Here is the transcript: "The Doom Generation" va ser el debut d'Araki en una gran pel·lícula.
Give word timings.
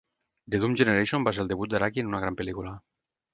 "The 0.53 0.61
Doom 0.61 0.71
Generation" 0.79 1.27
va 1.27 1.33
ser 1.39 1.43
el 1.43 1.51
debut 1.51 1.73
d'Araki 1.75 2.03
en 2.05 2.11
una 2.13 2.23
gran 2.25 2.41
pel·lícula. 2.41 2.75